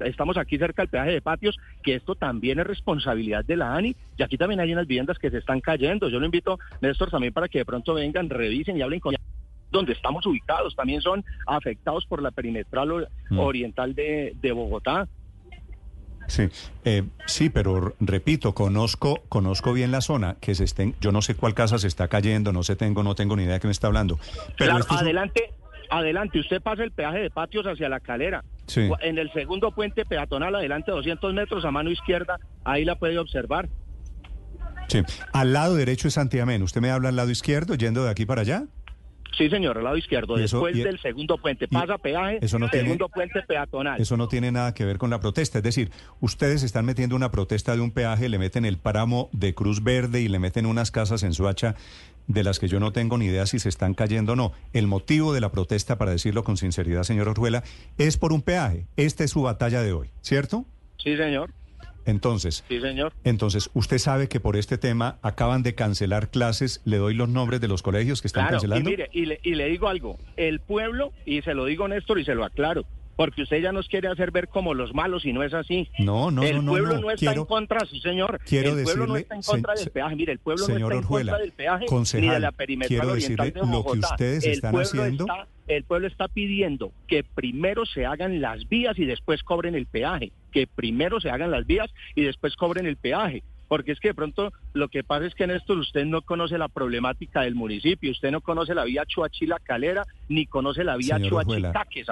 Estamos 0.00 0.36
aquí 0.36 0.58
cerca 0.58 0.82
del 0.82 0.88
peaje 0.88 1.10
de 1.10 1.20
patios, 1.20 1.56
que 1.82 1.94
esto 1.94 2.14
también 2.14 2.58
es 2.60 2.66
responsabilidad 2.66 3.44
de 3.44 3.56
la 3.56 3.74
ANI, 3.74 3.94
y 4.16 4.22
aquí 4.22 4.36
también 4.36 4.60
hay 4.60 4.72
unas 4.72 4.86
viviendas 4.86 5.18
que 5.18 5.30
se 5.30 5.38
están 5.38 5.60
cayendo. 5.60 6.08
Yo 6.08 6.18
lo 6.18 6.24
invito, 6.24 6.58
Néstor, 6.80 7.10
también 7.10 7.32
para 7.32 7.48
que 7.48 7.58
de 7.58 7.64
pronto 7.64 7.94
vengan, 7.94 8.30
revisen 8.30 8.76
y 8.76 8.82
hablen 8.82 9.00
con 9.00 9.14
donde 9.70 9.92
estamos 9.92 10.24
ubicados, 10.26 10.76
también 10.76 11.00
son 11.00 11.24
afectados 11.46 12.06
por 12.06 12.22
la 12.22 12.30
perimetral 12.30 13.08
mm. 13.30 13.38
oriental 13.38 13.94
de, 13.94 14.52
Bogotá. 14.54 15.08
Sí, 16.28 16.48
eh, 16.84 17.02
sí, 17.26 17.50
pero 17.50 17.94
repito, 17.98 18.54
conozco, 18.54 19.22
conozco 19.28 19.72
bien 19.72 19.90
la 19.90 20.00
zona 20.00 20.36
que 20.40 20.54
se 20.54 20.64
estén, 20.64 20.94
yo 21.00 21.10
no 21.10 21.22
sé 21.22 21.34
cuál 21.34 21.54
casa 21.54 21.78
se 21.78 21.88
está 21.88 22.08
cayendo, 22.08 22.52
no 22.52 22.62
sé 22.62 22.76
tengo, 22.76 23.02
no 23.02 23.14
tengo 23.14 23.34
ni 23.34 23.44
idea 23.44 23.54
de 23.54 23.60
qué 23.60 23.66
me 23.66 23.72
está 23.72 23.88
hablando. 23.88 24.18
Pero 24.56 24.76
adelante, 24.88 25.52
adelante, 25.92 26.38
usted 26.38 26.60
pasa 26.60 26.82
el 26.82 26.90
peaje 26.90 27.18
de 27.18 27.30
patios 27.30 27.66
hacia 27.66 27.88
la 27.88 28.00
calera. 28.00 28.44
En 28.74 29.18
el 29.18 29.30
segundo 29.32 29.72
puente 29.72 30.04
peatonal, 30.04 30.54
adelante 30.54 30.90
200 30.90 31.34
metros 31.34 31.64
a 31.64 31.70
mano 31.70 31.90
izquierda, 31.90 32.38
ahí 32.64 32.84
la 32.84 32.96
puede 32.96 33.18
observar. 33.18 33.68
Sí. 34.88 35.02
Al 35.32 35.52
lado 35.52 35.74
derecho 35.74 36.08
es 36.08 36.14
Santiamén. 36.14 36.62
¿Usted 36.62 36.80
me 36.80 36.90
habla 36.90 37.10
al 37.10 37.16
lado 37.16 37.30
izquierdo, 37.30 37.74
yendo 37.74 38.04
de 38.04 38.10
aquí 38.10 38.26
para 38.26 38.40
allá? 38.40 38.64
Sí, 39.36 39.48
señor, 39.48 39.78
al 39.78 39.84
lado 39.84 39.96
izquierdo, 39.96 40.36
después 40.36 40.76
del 40.76 41.00
segundo 41.00 41.38
puente. 41.38 41.66
Pasa 41.66 41.96
peaje, 41.96 42.38
eso 42.42 42.58
no 42.58 42.68
segundo 42.68 43.08
puente 43.08 43.40
peatonal. 43.42 44.00
Eso 44.00 44.16
no 44.16 44.28
tiene 44.28 44.52
nada 44.52 44.74
que 44.74 44.84
ver 44.84 44.98
con 44.98 45.08
la 45.08 45.20
protesta. 45.20 45.58
Es 45.58 45.64
decir, 45.64 45.90
ustedes 46.20 46.62
están 46.62 46.84
metiendo 46.84 47.16
una 47.16 47.30
protesta 47.30 47.74
de 47.74 47.80
un 47.80 47.92
peaje, 47.92 48.28
le 48.28 48.38
meten 48.38 48.66
el 48.66 48.76
páramo 48.76 49.30
de 49.32 49.54
Cruz 49.54 49.82
Verde 49.82 50.20
y 50.20 50.28
le 50.28 50.38
meten 50.38 50.66
unas 50.66 50.90
casas 50.90 51.22
en 51.22 51.32
Suacha 51.32 51.76
de 52.26 52.44
las 52.44 52.58
que 52.58 52.68
yo 52.68 52.80
no 52.80 52.92
tengo 52.92 53.18
ni 53.18 53.26
idea 53.26 53.46
si 53.46 53.58
se 53.58 53.68
están 53.68 53.94
cayendo 53.94 54.32
o 54.32 54.36
no. 54.36 54.52
El 54.72 54.86
motivo 54.86 55.32
de 55.32 55.40
la 55.40 55.50
protesta, 55.52 55.98
para 55.98 56.12
decirlo 56.12 56.44
con 56.44 56.56
sinceridad, 56.56 57.02
señor 57.02 57.28
Orjuela, 57.28 57.62
es 57.98 58.16
por 58.16 58.32
un 58.32 58.42
peaje. 58.42 58.86
Esta 58.96 59.24
es 59.24 59.30
su 59.30 59.42
batalla 59.42 59.82
de 59.82 59.92
hoy, 59.92 60.10
¿cierto? 60.20 60.64
Sí, 60.98 61.16
señor. 61.16 61.50
Entonces, 62.04 62.64
sí, 62.68 62.80
señor. 62.80 63.12
Entonces, 63.24 63.70
usted 63.74 63.98
sabe 63.98 64.28
que 64.28 64.40
por 64.40 64.56
este 64.56 64.78
tema 64.78 65.18
acaban 65.22 65.62
de 65.62 65.74
cancelar 65.74 66.30
clases. 66.30 66.80
Le 66.84 66.96
doy 66.96 67.14
los 67.14 67.28
nombres 67.28 67.60
de 67.60 67.68
los 67.68 67.82
colegios 67.82 68.20
que 68.22 68.28
están 68.28 68.48
cancelando. 68.48 68.88
Y 68.88 68.92
mire, 68.92 69.08
y 69.12 69.26
le, 69.26 69.40
y 69.42 69.54
le 69.54 69.68
digo 69.68 69.88
algo. 69.88 70.18
El 70.36 70.60
pueblo, 70.60 71.12
y 71.24 71.42
se 71.42 71.54
lo 71.54 71.64
digo 71.66 71.86
Néstor 71.86 72.18
y 72.18 72.24
se 72.24 72.34
lo 72.34 72.44
aclaro, 72.44 72.84
porque 73.16 73.42
usted 73.42 73.60
ya 73.60 73.72
nos 73.72 73.88
quiere 73.88 74.08
hacer 74.08 74.30
ver 74.30 74.48
como 74.48 74.74
los 74.74 74.94
malos 74.94 75.24
y 75.24 75.32
no 75.32 75.42
es 75.42 75.54
así. 75.54 75.88
No, 75.98 76.30
no, 76.30 76.42
el 76.42 76.64
no, 76.64 76.72
pueblo 76.72 77.00
no, 77.00 77.10
está 77.10 77.32
en 77.32 77.44
contra, 77.44 77.80
sí 77.86 78.00
señor. 78.00 78.40
Quiero 78.46 78.76
el 78.76 78.84
pueblo 78.84 79.06
no 79.06 79.16
está 79.16 79.34
en 79.34 79.42
contra 79.42 79.74
del 79.74 79.90
peaje. 79.90 80.16
Mire, 80.16 80.32
el 80.32 80.38
pueblo 80.38 80.66
no 80.68 80.74
está 80.74 80.94
en 80.94 81.02
contra 81.02 81.38
del 81.38 81.52
peaje 81.52 81.86
ni 82.20 82.28
de 82.28 82.40
la 82.40 82.52
perimetral 82.52 83.10
oriental 83.10 83.52
de 83.52 83.60
Bogotá. 83.60 83.78
Lo 83.78 83.92
que 83.92 83.98
ustedes 83.98 84.44
el 84.44 84.52
están 84.52 84.76
haciendo. 84.76 85.24
Está, 85.24 85.46
el 85.68 85.84
pueblo 85.84 86.08
está 86.08 86.28
pidiendo 86.28 86.92
que 87.06 87.24
primero 87.24 87.86
se 87.86 88.04
hagan 88.04 88.40
las 88.40 88.68
vías 88.68 88.98
y 88.98 89.04
después 89.04 89.42
cobren 89.42 89.74
el 89.74 89.86
peaje. 89.86 90.32
Que 90.50 90.66
primero 90.66 91.20
se 91.20 91.30
hagan 91.30 91.50
las 91.50 91.66
vías 91.66 91.90
y 92.14 92.22
después 92.22 92.56
cobren 92.56 92.86
el 92.86 92.96
peaje 92.96 93.42
porque 93.72 93.92
es 93.92 94.00
que 94.00 94.08
de 94.08 94.14
pronto 94.14 94.52
lo 94.74 94.90
que 94.90 95.02
pasa 95.02 95.24
es 95.24 95.34
que 95.34 95.46
Néstor, 95.46 95.78
usted 95.78 96.04
no 96.04 96.20
conoce 96.20 96.58
la 96.58 96.68
problemática 96.68 97.40
del 97.40 97.54
municipio, 97.54 98.10
usted 98.10 98.30
no 98.30 98.42
conoce 98.42 98.74
la 98.74 98.84
vía 98.84 99.06
Chuachila 99.06 99.58
Calera, 99.60 100.04
ni 100.28 100.44
conoce 100.44 100.84
la 100.84 100.94
vía 100.98 101.18
Chuachi 101.18 101.62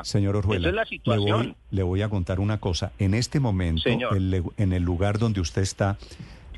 Señor 0.03 0.37
Orjuela, 0.37 0.61
Esa 0.61 0.69
es 0.71 0.75
la 0.75 0.87
situación. 0.87 1.55
Le 1.71 1.83
voy, 1.83 2.01
a 2.01 2.09
contar 2.09 2.41
una 2.41 2.61
cosa. 2.61 2.93
En 2.99 3.12
este 3.12 3.41
momento, 3.41 3.91
en 3.91 4.73
el 4.73 4.83
lugar 4.83 5.19
donde 5.19 5.43
usted 5.43 5.61
está, 5.61 5.99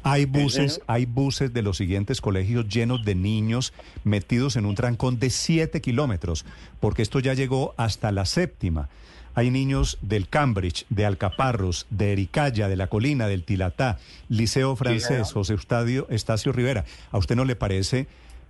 hay 0.05 0.25
buses, 0.25 0.81
hay 0.87 1.07
buses 1.07 1.53
de 1.53 1.63
los 1.63 1.79
siguientes 1.79 2.21
colegios 2.21 2.69
llenos 2.69 3.05
de 3.05 3.17
niños 3.17 3.73
metidos 4.05 4.55
en 4.55 4.67
un 4.67 4.77
trancón 4.77 5.19
de 5.19 5.31
siete 5.31 5.81
kilómetros, 5.81 6.47
porque 6.79 7.03
esto 7.03 7.19
ya 7.19 7.35
llegó 7.35 7.75
hasta 7.77 8.13
la 8.13 8.25
séptima. 8.25 8.89
Hay 9.35 9.51
niños 9.51 9.99
del 10.03 10.29
Cambridge, 10.29 10.85
de 10.91 11.07
Alcaparros, 11.07 11.87
de 11.91 12.13
Ericaya, 12.13 12.69
de 12.69 12.77
La 12.77 12.89
Colina, 12.89 13.27
del 13.27 13.45
Tilatá, 13.45 13.99
Liceo 14.29 14.77
Francés, 14.77 15.33
José 15.33 15.55
Eustadio, 15.55 16.07
Estacio 16.11 16.53
Rivera. 16.53 16.85
¿A 17.11 17.19
usted 17.19 17.37
no 17.37 17.45
le 17.45 17.57
parece 17.57 18.07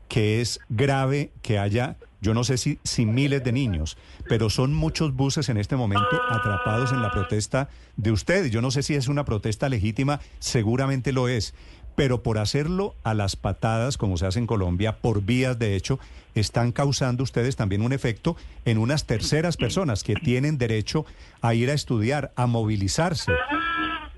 que 0.08 0.40
es 0.40 0.60
grave 0.68 1.30
que 1.40 1.58
haya, 1.58 1.96
yo 2.20 2.34
no 2.34 2.44
sé 2.44 2.58
si, 2.58 2.78
si 2.84 3.06
miles 3.06 3.42
de 3.44 3.52
niños, 3.52 3.96
pero 4.28 4.50
son 4.50 4.74
muchos 4.74 5.14
buses 5.14 5.48
en 5.48 5.56
este 5.56 5.76
momento 5.76 6.20
atrapados 6.28 6.92
en 6.92 7.00
la 7.00 7.10
protesta 7.10 7.68
de 7.96 8.12
usted? 8.12 8.46
Yo 8.46 8.60
no 8.60 8.70
sé 8.70 8.82
si 8.82 8.94
es 8.94 9.08
una 9.08 9.24
protesta 9.24 9.68
legítima, 9.68 10.20
seguramente 10.38 11.12
lo 11.12 11.28
es 11.28 11.54
pero 11.94 12.22
por 12.22 12.38
hacerlo 12.38 12.94
a 13.02 13.14
las 13.14 13.36
patadas, 13.36 13.96
como 13.96 14.16
se 14.16 14.26
hace 14.26 14.38
en 14.38 14.46
Colombia, 14.46 14.96
por 14.96 15.22
vías 15.22 15.58
de 15.58 15.76
hecho, 15.76 15.98
están 16.34 16.72
causando 16.72 17.22
ustedes 17.22 17.56
también 17.56 17.82
un 17.82 17.92
efecto 17.92 18.36
en 18.64 18.78
unas 18.78 19.04
terceras 19.04 19.56
personas 19.56 20.02
que 20.02 20.14
tienen 20.14 20.58
derecho 20.58 21.04
a 21.40 21.54
ir 21.54 21.70
a 21.70 21.74
estudiar, 21.74 22.32
a 22.36 22.46
movilizarse. 22.46 23.32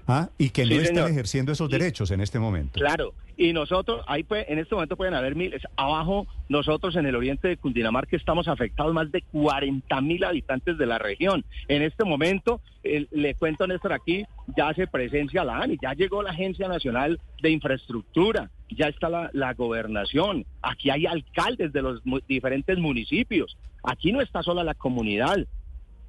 ¿Ah? 0.07 0.29
y 0.37 0.51
que 0.51 0.67
no 0.67 0.75
están 0.75 1.11
ejerciendo 1.11 1.51
esos 1.51 1.71
derechos 1.71 2.11
en 2.11 2.21
este 2.21 2.39
momento. 2.39 2.79
Claro, 2.79 3.15
y 3.37 3.53
nosotros, 3.53 4.03
ahí 4.07 4.25
en 4.31 4.59
este 4.59 4.75
momento 4.75 4.97
pueden 4.97 5.15
haber 5.15 5.35
miles. 5.35 5.63
Abajo, 5.77 6.27
nosotros 6.49 6.95
en 6.97 7.07
el 7.07 7.17
oriente 7.17 7.49
de 7.49 7.57
Cundinamarca 7.57 8.17
estamos 8.17 8.49
afectados 8.49 8.95
más 8.95 9.11
de 9.11 9.23
40 9.23 10.01
mil 10.01 10.25
habitantes 10.25 10.79
de 10.79 10.87
la 10.87 10.99
región. 10.99 11.45
En 11.69 11.83
este 11.83 12.05
momento, 12.05 12.61
le 12.83 13.35
cuento, 13.35 13.67
Néstor, 13.67 13.93
aquí 13.93 14.25
ya 14.57 14.69
hace 14.69 14.87
presencia 14.87 15.45
la 15.45 15.59
ANI, 15.59 15.79
ya 15.83 15.95
llegó 15.95 16.23
la 16.23 16.31
Agencia 16.31 16.69
Nacional 16.69 17.19
de 17.43 17.51
Infraestructura, 17.51 18.51
ya 18.71 18.87
está 18.87 19.09
la, 19.09 19.31
la 19.33 19.55
gobernación, 19.55 20.45
aquí 20.63 20.91
hay 20.91 21.07
alcaldes 21.07 21.73
de 21.73 21.83
los 21.83 22.03
diferentes 22.29 22.79
municipios, 22.79 23.57
aquí 23.83 24.13
no 24.13 24.21
está 24.21 24.43
sola 24.43 24.65
la 24.65 24.75
comunidad, 24.75 25.39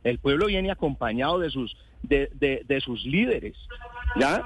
el 0.03 0.19
pueblo 0.19 0.45
viene 0.47 0.71
acompañado 0.71 1.39
de 1.39 1.49
sus, 1.49 1.75
de, 2.03 2.29
de, 2.67 2.81
sus 2.81 3.05
líderes. 3.05 3.55
¿ya? 4.19 4.43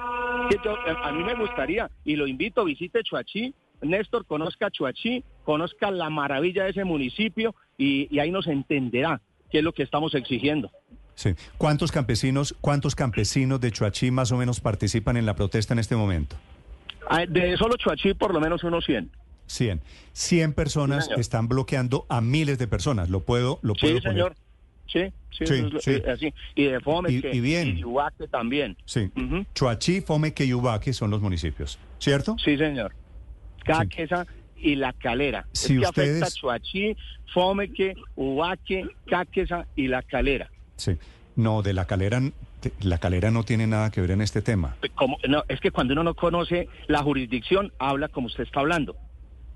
A 1.03 1.11
mí 1.11 1.23
me 1.23 1.35
gustaría, 1.35 1.89
y 2.05 2.15
lo 2.15 2.27
invito, 2.27 2.63
visite 2.65 3.03
Chuachi, 3.03 3.53
Néstor 3.81 4.25
conozca 4.25 4.69
Chuachi, 4.69 5.23
conozca 5.43 5.89
la 5.91 6.09
maravilla 6.09 6.65
de 6.65 6.71
ese 6.71 6.83
municipio 6.83 7.55
y, 7.77 8.07
y 8.13 8.19
ahí 8.19 8.31
nos 8.31 8.47
entenderá 8.47 9.21
qué 9.49 9.59
es 9.59 9.63
lo 9.63 9.73
que 9.73 9.83
estamos 9.83 10.13
exigiendo. 10.15 10.69
Sí. 11.15 11.33
¿Cuántos 11.57 11.91
campesinos, 11.91 12.55
cuántos 12.61 12.95
campesinos 12.95 13.59
de 13.59 13.71
Chuachí 13.71 14.11
más 14.11 14.31
o 14.31 14.37
menos 14.37 14.59
participan 14.61 15.17
en 15.17 15.25
la 15.25 15.35
protesta 15.35 15.73
en 15.73 15.79
este 15.79 15.95
momento? 15.95 16.35
Ah, 17.09 17.25
De 17.27 17.57
solo 17.57 17.75
Chuachí, 17.77 18.13
por 18.13 18.33
lo 18.33 18.39
menos 18.39 18.63
unos 18.63 18.85
100. 18.85 19.09
100. 19.47 19.81
100 20.13 20.53
personas 20.53 21.09
están 21.17 21.47
bloqueando 21.47 22.05
a 22.07 22.21
miles 22.21 22.57
de 22.59 22.67
personas. 22.67 23.09
Lo 23.09 23.21
puedo, 23.21 23.59
lo 23.63 23.73
puedo 23.73 23.95
Sí, 23.95 24.01
poner. 24.01 24.13
señor. 24.13 24.35
Sí, 24.87 25.13
sí, 25.31 25.45
Sí, 25.45 25.67
es 25.77 25.87
eh, 25.87 26.03
así. 26.11 26.33
Y 26.55 26.65
de 26.65 26.79
Fome, 26.79 27.11
Y- 27.11 27.21
y 27.31 27.39
bien. 27.39 27.67
y 27.69 27.71
de 27.81 27.85
Ubaque 27.85 28.27
también. 28.27 28.75
Sí. 28.85 29.09
Ujú. 29.15 29.45
Chuachí, 29.53 30.01
Fomeque 30.01 30.45
y 30.45 30.53
Ubaque 30.53 30.93
son 30.93 31.11
los 31.11 31.21
municipios, 31.21 31.79
¿cierto? 31.99 32.35
Sí, 32.43 32.57
señor. 32.57 32.93
Caquesa 33.63 34.25
y 34.57 34.75
La 34.75 34.93
Calera. 34.93 35.45
Si 35.53 35.73
es 35.75 35.79
que 35.81 35.85
ustedes- 35.87 36.21
afecta 36.21 36.39
Chuachí, 36.39 36.95
Fomeque, 37.33 37.95
Ubaque, 38.15 38.85
Caquesa 39.07 39.67
y 39.75 39.87
La 39.87 40.01
Calera. 40.03 40.49
Sí. 40.75 40.97
No, 41.35 41.61
de 41.61 41.71
la 41.73 41.85
calera, 41.85 42.19
la 42.81 42.97
calera 42.97 43.31
no 43.31 43.43
tiene 43.43 43.65
nada 43.65 43.91
que 43.91 44.01
ver 44.01 44.11
en 44.11 44.21
este 44.21 44.41
tema. 44.41 44.75
Como, 44.95 45.17
no, 45.29 45.43
es 45.47 45.61
que 45.61 45.71
cuando 45.71 45.93
uno 45.93 46.03
no 46.03 46.13
conoce 46.15 46.67
la 46.87 47.01
jurisdicción, 47.01 47.71
habla 47.79 48.09
como 48.09 48.27
usted 48.27 48.43
está 48.43 48.59
hablando. 48.59 48.97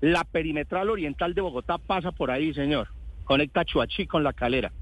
La 0.00 0.24
perimetral 0.24 0.88
oriental 0.88 1.34
de 1.34 1.42
Bogotá 1.42 1.76
pasa 1.76 2.10
por 2.12 2.30
ahí, 2.30 2.54
señor. 2.54 2.88
Conecta 3.24 3.64
Chuachí 3.66 4.06
con 4.06 4.22
La 4.24 4.32
Calera. 4.32 4.72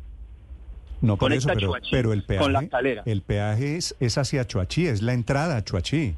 No 1.02 1.16
por 1.18 1.32
eso, 1.34 1.48
pero, 1.52 1.72
pero 1.90 2.12
el 2.14 2.22
peaje, 2.22 2.42
con 2.44 2.52
La 2.54 2.66
Calera. 2.68 3.02
el 3.04 3.20
peaje 3.20 3.76
es, 3.76 3.94
es 4.00 4.16
hacia 4.16 4.46
Chuachí, 4.46 4.86
es 4.86 5.02
la 5.02 5.12
entrada 5.12 5.56
a 5.58 5.64
Chuachí. 5.64 6.14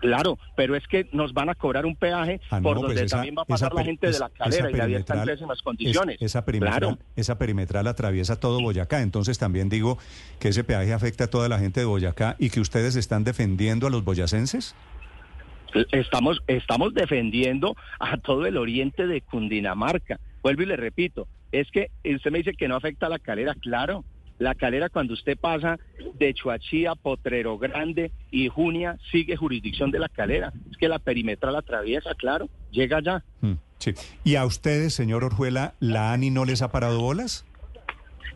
Claro, 0.00 0.38
pero 0.54 0.76
es 0.76 0.86
que 0.86 1.08
nos 1.12 1.32
van 1.32 1.48
a 1.48 1.54
cobrar 1.54 1.86
un 1.86 1.96
peaje 1.96 2.38
Ah, 2.50 2.60
por 2.60 2.76
pues 2.76 2.88
donde 2.88 3.04
esa- 3.04 3.16
también 3.16 3.36
va 3.38 3.40
a 3.40 3.44
esa 3.44 3.54
pasar 3.54 3.72
la 3.74 3.84
gente 3.84 4.06
de 4.10 4.18
La 4.18 4.28
Calera 4.28 4.68
y 4.70 4.72
vía 4.88 4.98
está 4.98 5.14
en 5.20 5.24
pésimas 5.24 5.56
es- 5.56 5.62
condiciones. 5.62 6.16
esa, 6.20 6.44
perimetral, 6.44 6.80
Claro. 6.80 6.98
esa 7.16 7.38
perimetral 7.38 7.86
atraviesa 7.86 8.38
todo 8.38 8.60
Boyacá, 8.60 9.00
entonces 9.00 9.38
también 9.38 9.70
digo 9.70 9.96
que 10.40 10.48
ese 10.48 10.62
peaje 10.62 10.92
afecta 10.92 11.24
a 11.24 11.26
toda 11.28 11.48
la 11.48 11.58
gente 11.58 11.80
de 11.80 11.86
Boyacá 11.86 12.36
y 12.38 12.50
que 12.50 12.60
ustedes 12.60 12.96
están 12.96 13.24
defendiendo 13.24 13.86
a 13.86 13.90
los 13.90 14.04
boyacenses. 14.04 14.74
Estamos, 15.90 16.40
estamos 16.46 16.92
defendiendo 16.94 17.74
a 17.98 18.16
todo 18.18 18.46
el 18.46 18.56
oriente 18.58 19.06
de 19.06 19.20
Cundinamarca. 19.22 20.20
Vuelvo 20.42 20.62
y 20.62 20.66
le 20.66 20.76
repito, 20.76 21.26
es 21.50 21.68
que 21.70 21.90
usted 22.04 22.30
me 22.30 22.38
dice 22.38 22.52
que 22.52 22.68
no 22.68 22.76
afecta 22.76 23.06
a 23.06 23.08
la 23.08 23.18
calera, 23.18 23.54
claro. 23.60 24.04
La 24.38 24.54
calera 24.54 24.88
cuando 24.88 25.14
usted 25.14 25.38
pasa 25.38 25.78
de 26.18 26.34
Chuachí 26.34 26.86
a 26.86 26.94
Potrero 26.96 27.56
Grande 27.58 28.10
y 28.30 28.48
Junia 28.48 28.98
sigue 29.12 29.36
jurisdicción 29.36 29.90
de 29.90 30.00
la 30.00 30.08
calera. 30.08 30.52
Es 30.70 30.76
que 30.76 30.88
la 30.88 30.98
perimetral 30.98 31.54
atraviesa, 31.56 32.14
claro, 32.14 32.48
llega 32.72 32.96
allá. 32.98 33.22
Mm, 33.40 33.52
sí. 33.78 33.92
¿Y 34.24 34.34
a 34.34 34.44
ustedes, 34.44 34.92
señor 34.94 35.22
Orjuela, 35.24 35.74
la 35.78 36.12
ANI 36.12 36.30
no 36.30 36.44
les 36.44 36.62
ha 36.62 36.72
parado 36.72 37.00
bolas? 37.00 37.44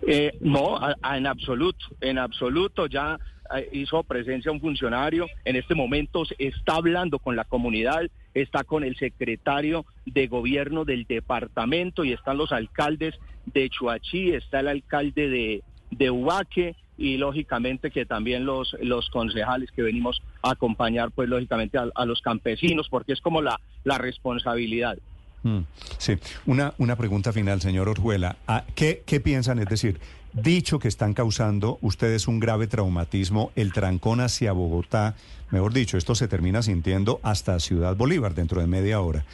Eh, 0.06 0.36
no, 0.40 0.76
a- 0.76 0.94
a- 1.02 1.18
en 1.18 1.26
absoluto, 1.26 1.84
en 2.00 2.18
absoluto. 2.18 2.86
Ya 2.86 3.18
eh, 3.56 3.68
hizo 3.72 4.02
presencia 4.04 4.52
un 4.52 4.60
funcionario. 4.60 5.26
En 5.44 5.56
este 5.56 5.74
momento 5.74 6.22
está 6.38 6.76
hablando 6.76 7.18
con 7.18 7.34
la 7.34 7.44
comunidad, 7.44 8.02
está 8.34 8.62
con 8.62 8.84
el 8.84 8.94
secretario 8.96 9.84
de 10.06 10.28
gobierno 10.28 10.84
del 10.84 11.06
departamento 11.06 12.04
y 12.04 12.12
están 12.12 12.36
los 12.38 12.52
alcaldes 12.52 13.14
de 13.46 13.68
Chuachí, 13.70 14.30
está 14.32 14.60
el 14.60 14.68
alcalde 14.68 15.28
de, 15.28 15.62
de 15.90 16.10
Ubaque 16.10 16.76
y 16.96 17.16
lógicamente 17.16 17.90
que 17.90 18.04
también 18.06 18.44
los, 18.44 18.76
los 18.82 19.08
concejales 19.10 19.70
que 19.70 19.82
venimos 19.82 20.20
a 20.42 20.50
acompañar, 20.50 21.10
pues 21.12 21.28
lógicamente 21.28 21.78
a, 21.78 22.04
los 22.04 22.20
campesinos, 22.22 22.88
porque 22.88 23.12
es 23.12 23.20
como 23.20 23.40
la, 23.40 23.60
la 23.84 23.98
responsabilidad. 23.98 24.98
Mm, 25.44 25.60
Sí, 25.98 26.14
una, 26.46 26.74
una 26.78 26.96
pregunta 26.96 27.32
final, 27.32 27.60
señor 27.60 27.88
Orjuela. 27.88 28.36
Ah, 28.48 28.64
¿Qué, 28.74 29.02
¿Qué 29.06 29.20
piensan? 29.20 29.60
Es 29.60 29.66
decir, 29.66 30.00
dicho 30.32 30.80
que 30.80 30.88
están 30.88 31.14
causando 31.14 31.78
ustedes 31.82 32.26
un 32.26 32.40
grave 32.40 32.66
traumatismo, 32.66 33.52
el 33.54 33.72
trancón 33.72 34.20
hacia 34.20 34.50
Bogotá, 34.52 35.14
mejor 35.50 35.72
dicho, 35.72 35.96
esto 35.96 36.16
se 36.16 36.26
termina 36.26 36.62
sintiendo 36.62 37.20
hasta 37.22 37.60
Ciudad 37.60 37.94
Bolívar 37.96 38.34
dentro 38.34 38.60
de 38.60 38.66
media 38.66 39.00
hora. 39.00 39.24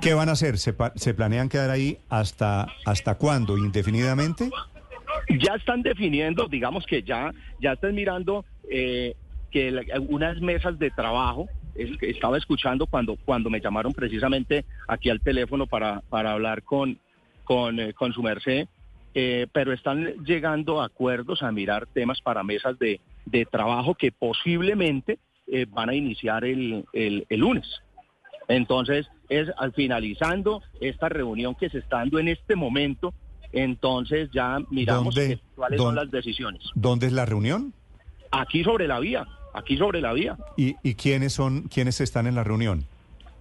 ¿Qué 0.00 0.14
van 0.14 0.28
a 0.28 0.32
hacer? 0.32 0.58
¿Se, 0.58 0.72
pa- 0.72 0.92
se 0.94 1.12
planean 1.12 1.48
quedar 1.48 1.70
ahí 1.70 1.98
hasta, 2.08 2.68
hasta 2.86 3.16
cuándo? 3.16 3.58
¿Indefinidamente? 3.58 4.50
Ya 5.38 5.54
están 5.54 5.82
definiendo, 5.82 6.46
digamos 6.48 6.86
que 6.86 7.02
ya, 7.02 7.32
ya 7.60 7.72
están 7.72 7.94
mirando 7.94 8.44
eh, 8.70 9.14
que 9.50 9.70
la- 9.70 9.82
unas 10.08 10.40
mesas 10.40 10.78
de 10.78 10.90
trabajo, 10.90 11.48
estaba 12.00 12.36
escuchando 12.38 12.86
cuando, 12.86 13.16
cuando 13.24 13.50
me 13.50 13.60
llamaron 13.60 13.92
precisamente 13.92 14.64
aquí 14.88 15.10
al 15.10 15.20
teléfono 15.20 15.66
para, 15.66 16.00
para 16.08 16.32
hablar 16.32 16.62
con, 16.62 16.98
con, 17.44 17.78
eh, 17.78 17.92
con 17.94 18.12
su 18.12 18.22
merced, 18.22 18.66
eh, 19.14 19.46
pero 19.52 19.72
están 19.72 20.24
llegando 20.24 20.80
a 20.80 20.86
acuerdos 20.86 21.42
a 21.42 21.52
mirar 21.52 21.86
temas 21.86 22.20
para 22.20 22.42
mesas 22.42 22.78
de, 22.78 23.00
de 23.26 23.46
trabajo 23.46 23.94
que 23.94 24.10
posiblemente 24.12 25.18
van 25.70 25.88
a 25.88 25.94
iniciar 25.94 26.44
el, 26.44 26.84
el, 26.92 27.24
el 27.30 27.40
lunes. 27.40 27.66
Entonces, 28.48 29.06
es 29.30 29.48
al 29.56 29.72
finalizando 29.72 30.62
esta 30.80 31.08
reunión 31.08 31.54
que 31.54 31.70
se 31.70 31.78
está 31.78 31.98
dando 31.98 32.18
en 32.18 32.28
este 32.28 32.54
momento, 32.54 33.14
entonces 33.52 34.30
ya 34.32 34.58
miramos 34.70 35.14
cuáles 35.54 35.80
son 35.80 35.94
las 35.94 36.10
decisiones. 36.10 36.62
¿Dónde 36.74 37.06
es 37.06 37.12
la 37.12 37.26
reunión? 37.26 37.72
Aquí 38.30 38.62
sobre 38.62 38.86
la 38.86 39.00
vía, 39.00 39.26
aquí 39.54 39.76
sobre 39.76 40.00
la 40.00 40.12
vía. 40.12 40.36
¿Y, 40.56 40.76
y 40.82 40.94
quiénes 40.94 41.32
son, 41.32 41.62
quiénes 41.62 42.00
están 42.00 42.26
en 42.26 42.34
la 42.34 42.44
reunión? 42.44 42.84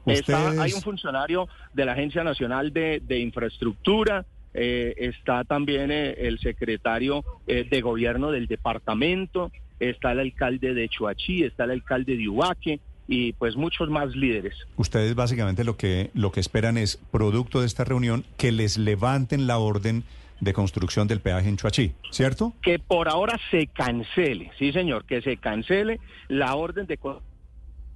Está, 0.05 0.61
hay 0.61 0.71
un 0.71 0.81
funcionario 0.81 1.49
de 1.73 1.85
la 1.85 1.91
Agencia 1.91 2.23
Nacional 2.23 2.71
de, 2.71 3.01
de 3.05 3.19
Infraestructura, 3.19 4.25
eh, 4.53 4.93
está 4.97 5.43
también 5.43 5.91
eh, 5.91 6.11
el 6.17 6.39
secretario 6.39 7.25
eh, 7.45 7.67
de 7.69 7.81
Gobierno 7.81 8.31
del 8.31 8.47
departamento, 8.47 9.51
está 9.79 10.13
el 10.13 10.19
alcalde 10.19 10.73
de 10.73 10.87
Chuachí, 10.87 11.43
está 11.43 11.65
el 11.65 11.71
alcalde 11.71 12.15
de 12.15 12.29
Ubaque 12.29 12.79
y 13.07 13.33
pues 13.33 13.55
muchos 13.55 13.89
más 13.89 14.15
líderes. 14.15 14.55
Ustedes 14.75 15.15
básicamente 15.15 15.63
lo 15.63 15.77
que, 15.77 16.11
lo 16.13 16.31
que 16.31 16.39
esperan 16.39 16.77
es, 16.77 16.97
producto 17.11 17.61
de 17.61 17.67
esta 17.67 17.83
reunión, 17.83 18.25
que 18.37 18.51
les 18.51 18.77
levanten 18.77 19.47
la 19.47 19.57
orden 19.57 20.03
de 20.39 20.53
construcción 20.53 21.07
del 21.07 21.19
peaje 21.19 21.49
en 21.49 21.57
Chuachí, 21.57 21.93
¿cierto? 22.11 22.53
que 22.61 22.77
por 22.77 23.09
ahora 23.09 23.39
se 23.49 23.67
cancele, 23.67 24.51
sí 24.59 24.71
señor, 24.71 25.05
que 25.05 25.21
se 25.21 25.37
cancele 25.37 25.99
la 26.27 26.55
orden 26.55 26.85
de 26.85 26.99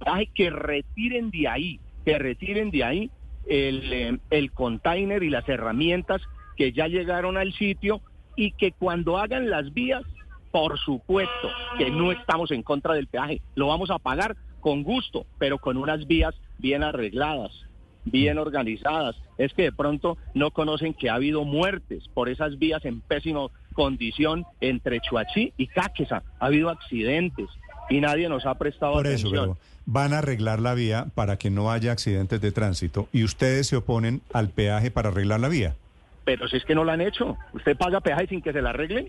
Ay, 0.04 0.28
que 0.34 0.50
retiren 0.50 1.30
de 1.30 1.46
ahí, 1.46 1.80
que 2.04 2.18
retiren 2.18 2.72
de 2.72 2.82
ahí 2.82 3.10
el, 3.46 3.92
eh, 3.92 4.18
el 4.30 4.50
container 4.50 5.22
y 5.22 5.30
las 5.30 5.48
herramientas 5.48 6.20
que 6.56 6.72
ya 6.72 6.88
llegaron 6.88 7.36
al 7.36 7.52
sitio 7.52 8.00
y 8.34 8.50
que 8.52 8.72
cuando 8.72 9.18
hagan 9.18 9.48
las 9.48 9.72
vías, 9.72 10.02
por 10.50 10.78
supuesto 10.78 11.48
que 11.78 11.90
no 11.90 12.10
estamos 12.10 12.50
en 12.50 12.64
contra 12.64 12.94
del 12.94 13.06
peaje, 13.06 13.40
lo 13.54 13.68
vamos 13.68 13.90
a 13.90 14.00
pagar 14.00 14.36
con 14.62 14.82
gusto, 14.84 15.26
pero 15.38 15.58
con 15.58 15.76
unas 15.76 16.06
vías 16.06 16.34
bien 16.58 16.82
arregladas, 16.82 17.50
bien 18.06 18.38
organizadas. 18.38 19.16
Es 19.36 19.52
que 19.52 19.64
de 19.64 19.72
pronto 19.72 20.16
no 20.32 20.50
conocen 20.52 20.94
que 20.94 21.10
ha 21.10 21.14
habido 21.16 21.44
muertes 21.44 22.08
por 22.14 22.30
esas 22.30 22.58
vías 22.58 22.82
en 22.86 23.00
pésima 23.02 23.48
condición 23.74 24.46
entre 24.60 25.00
Chuachí 25.00 25.52
y 25.58 25.66
Cáqueza. 25.66 26.22
Ha 26.38 26.46
habido 26.46 26.70
accidentes 26.70 27.48
y 27.90 28.00
nadie 28.00 28.28
nos 28.28 28.46
ha 28.46 28.54
prestado 28.54 28.94
Por 28.94 29.06
eso, 29.06 29.28
atención. 29.28 29.56
pero 29.56 29.58
van 29.84 30.12
a 30.12 30.18
arreglar 30.18 30.60
la 30.60 30.74
vía 30.74 31.06
para 31.14 31.36
que 31.36 31.50
no 31.50 31.70
haya 31.72 31.90
accidentes 31.92 32.40
de 32.40 32.52
tránsito 32.52 33.08
y 33.12 33.24
ustedes 33.24 33.66
se 33.66 33.76
oponen 33.76 34.22
al 34.32 34.48
peaje 34.48 34.90
para 34.90 35.08
arreglar 35.08 35.40
la 35.40 35.48
vía. 35.48 35.74
Pero 36.24 36.46
si 36.46 36.56
es 36.56 36.64
que 36.64 36.76
no 36.76 36.84
lo 36.84 36.92
han 36.92 37.00
hecho. 37.00 37.36
¿Usted 37.52 37.76
paga 37.76 38.00
peaje 38.00 38.28
sin 38.28 38.40
que 38.42 38.52
se 38.52 38.62
la 38.62 38.70
arreglen? 38.70 39.06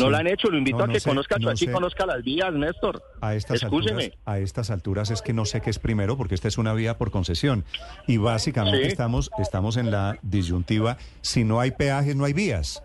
No 0.00 0.06
Sí. 0.06 0.10
lo 0.12 0.16
han 0.16 0.26
hecho. 0.26 0.48
Lo 0.50 0.58
invito 0.58 0.78
No, 0.78 0.84
a 0.84 0.88
que 0.88 1.00
sé, 1.00 1.08
conozca 1.08 1.36
no 1.36 1.42
Chuachí, 1.44 1.66
sé. 1.66 1.72
conozca 1.72 2.06
las 2.06 2.22
vías, 2.22 2.52
Néstor. 2.52 3.02
A 3.20 3.34
estas, 3.34 3.62
alturas, 3.62 4.10
a 4.24 4.38
estas 4.38 4.70
alturas 4.70 5.10
es 5.10 5.22
que 5.22 5.32
no 5.32 5.44
sé 5.44 5.60
qué 5.60 5.70
es 5.70 5.78
primero, 5.78 6.16
porque 6.16 6.34
esta 6.34 6.48
es 6.48 6.58
una 6.58 6.72
vía 6.74 6.98
por 6.98 7.10
concesión. 7.10 7.64
Y 8.06 8.16
básicamente 8.16 8.82
Sí. 8.82 8.88
estamos, 8.88 9.30
estamos 9.38 9.76
en 9.76 9.90
la 9.90 10.18
disyuntiva, 10.22 10.96
si 11.20 11.44
no 11.44 11.60
hay 11.60 11.70
peajes, 11.70 12.16
no 12.16 12.24
hay 12.24 12.32
vías. 12.32 12.82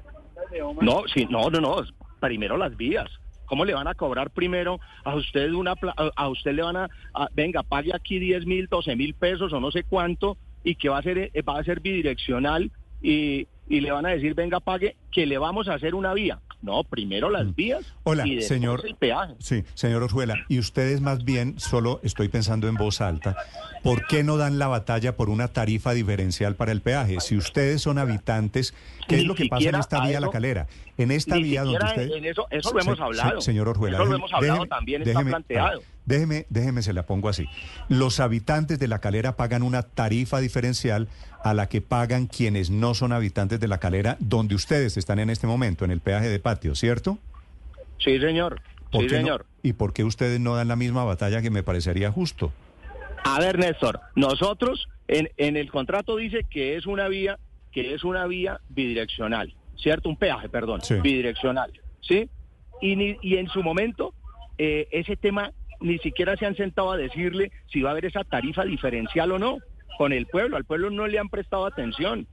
No, 0.81 1.03
sí, 1.13 1.27
no, 1.29 1.49
no, 1.49 1.59
no. 1.59 1.77
Primero 2.19 2.57
las 2.57 2.75
vías. 2.77 3.09
¿Cómo 3.45 3.63
le 3.65 3.73
van 3.75 3.87
a 3.87 3.93
cobrar 3.93 4.31
primero 4.31 4.79
a 5.03 5.15
usted 5.15 5.51
una 5.51 5.75
a 6.15 6.29
usted 6.29 6.53
le 6.53 6.63
van 6.63 6.77
a, 6.77 6.89
a- 7.13 7.27
venga 7.35 7.61
pague 7.61 7.91
aquí 7.93 8.17
10 8.17 8.45
mil, 8.47 8.67
12 8.67 8.95
mil 8.95 9.13
pesos 9.13 9.53
o 9.53 9.59
no 9.59 9.69
sé 9.69 9.83
cuánto 9.83 10.35
y 10.63 10.73
que 10.75 10.89
va 10.89 10.97
a 10.97 11.03
ser 11.03 11.29
eh, 11.31 11.41
va 11.43 11.59
a 11.59 11.63
ser 11.63 11.79
bidireccional 11.79 12.71
y, 13.03 13.47
y 13.67 13.81
le 13.81 13.91
van 13.91 14.05
a 14.05 14.09
decir 14.09 14.33
venga 14.35 14.59
pague 14.59 14.95
que 15.11 15.25
le 15.25 15.37
vamos 15.37 15.67
a 15.67 15.73
hacer 15.75 15.95
una 15.95 16.13
vía. 16.13 16.39
No, 16.61 16.83
primero 16.83 17.29
las 17.29 17.53
vías 17.53 17.81
Mm. 17.81 17.99
Hola, 18.09 18.25
y 18.27 18.35
después 18.35 18.47
señor. 18.47 18.81
el 18.85 18.95
peaje. 18.95 19.33
Sí, 19.39 19.63
señor 19.75 20.01
Orjuela, 20.03 20.35
y 20.49 20.57
ustedes 20.57 20.99
más 21.01 21.23
bien, 21.23 21.59
solo 21.59 21.99
estoy 22.03 22.27
pensando 22.27 22.67
en 22.67 22.75
voz 22.75 23.01
alta, 23.01 23.35
¿por 23.83 24.07
qué 24.07 24.23
no 24.23 24.37
dan 24.37 24.57
la 24.57 24.67
batalla 24.67 25.15
por 25.15 25.29
una 25.29 25.47
tarifa 25.47 25.93
diferencial 25.93 26.55
para 26.55 26.71
el 26.71 26.81
peaje? 26.81 27.19
Si 27.19 27.37
ustedes 27.37 27.81
son 27.83 27.99
habitantes, 27.99 28.73
¿qué 29.07 29.15
Ni 29.17 29.21
es 29.21 29.27
lo 29.27 29.35
que 29.35 29.45
pasa 29.47 29.69
en 29.69 29.75
esta 29.75 29.99
vía 30.01 30.19
La 30.19 30.27
eso- 30.27 30.31
Calera? 30.31 30.67
En 30.97 31.11
esta 31.11 31.35
vía 31.35 31.63
donde 31.63 31.85
usted... 31.85 32.09
en 32.11 32.25
eso- 32.25 32.47
eso 32.49 32.73
lo 32.73 32.81
hemos 32.81 32.99
hablado. 32.99 33.41
se- 33.41 33.45
señor 33.45 33.67
Orjuela, 33.67 33.97
Eso 33.97 34.05
lo 34.05 34.15
hemos 34.15 34.33
hablado 34.33 34.59
déjeme- 34.63 34.69
también, 34.69 35.01
está 35.03 35.19
déjeme- 35.19 35.29
planteado. 35.29 35.81
Déjeme, 36.05 36.45
déjeme, 36.49 36.81
se 36.81 36.93
la 36.93 37.05
pongo 37.05 37.29
así. 37.29 37.45
Los 37.89 38.19
habitantes 38.19 38.79
de 38.79 38.87
la 38.87 38.99
calera 38.99 39.35
pagan 39.35 39.63
una 39.63 39.83
tarifa 39.83 40.39
diferencial 40.39 41.07
a 41.43 41.53
la 41.53 41.67
que 41.69 41.81
pagan 41.81 42.27
quienes 42.27 42.69
no 42.69 42.93
son 42.93 43.11
habitantes 43.13 43.59
de 43.59 43.67
la 43.67 43.77
calera, 43.79 44.17
donde 44.19 44.55
ustedes 44.55 44.97
están 44.97 45.19
en 45.19 45.29
este 45.29 45.47
momento, 45.47 45.85
en 45.85 45.91
el 45.91 45.99
peaje 46.01 46.27
de 46.29 46.39
patio, 46.39 46.75
¿cierto? 46.75 47.17
Sí, 47.99 48.19
señor. 48.19 48.61
¿Por 48.91 49.01
Sí, 49.01 49.07
no? 49.11 49.17
señor. 49.17 49.45
¿Y 49.63 49.73
por 49.73 49.93
qué 49.93 50.03
ustedes 50.03 50.39
no 50.39 50.55
dan 50.55 50.67
la 50.67 50.75
misma 50.75 51.03
batalla 51.03 51.41
que 51.41 51.49
me 51.49 51.63
parecería 51.63 52.11
justo? 52.11 52.51
A 53.23 53.39
ver, 53.39 53.57
Néstor, 53.57 53.99
nosotros 54.15 54.87
en, 55.07 55.29
en 55.37 55.57
el 55.57 55.69
contrato 55.71 56.15
dice 56.15 56.45
que 56.49 56.77
es 56.77 56.85
una 56.85 57.07
vía, 57.07 57.37
que 57.71 57.93
es 57.93 58.03
una 58.03 58.25
vía 58.27 58.59
bidireccional, 58.69 59.53
¿cierto? 59.77 60.09
Un 60.09 60.17
peaje, 60.17 60.47
perdón, 60.49 60.81
Sí. 60.81 60.95
bidireccional, 60.95 61.71
¿sí? 62.01 62.29
Y, 62.81 63.17
y 63.27 63.37
en 63.37 63.47
su 63.49 63.63
momento 63.63 64.13
eh, 64.57 64.87
ese 64.91 65.15
tema 65.15 65.51
ni 65.79 65.97
siquiera 65.99 66.35
se 66.37 66.45
han 66.45 66.55
sentado 66.55 66.91
a 66.91 66.97
decirle 66.97 67.51
si 67.71 67.81
va 67.81 67.89
a 67.89 67.91
haber 67.91 68.05
esa 68.05 68.23
tarifa 68.23 68.63
diferencial 68.63 69.31
o 69.31 69.39
no 69.39 69.57
con 69.97 70.13
el 70.13 70.25
pueblo. 70.27 70.57
Al 70.57 70.65
pueblo 70.65 70.89
no 70.89 71.07
le 71.07 71.19
han 71.19 71.29
prestado 71.29 71.65
atención. 71.65 72.27